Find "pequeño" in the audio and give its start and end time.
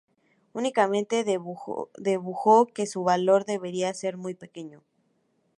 4.33-4.81